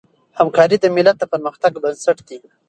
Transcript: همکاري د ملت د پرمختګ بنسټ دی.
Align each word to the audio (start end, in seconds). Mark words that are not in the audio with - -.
همکاري 0.39 0.77
د 0.81 0.85
ملت 0.95 1.15
د 1.19 1.23
پرمختګ 1.33 1.71
بنسټ 1.83 2.17
دی. 2.27 2.37